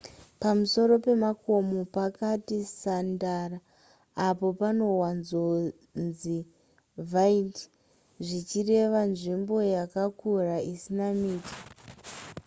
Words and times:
pamusoro 0.41 0.93
pemakomo 1.05 1.77
pakati 1.97 2.57
sandara 2.81 3.57
apa 4.27 4.47
panowanzonzi 4.59 6.37
vidde 7.11 7.61
zvichireva 8.25 8.99
nzvimbo 9.13 9.55
yakakura 9.75 10.55
isina 10.73 11.07
miti 11.19 11.55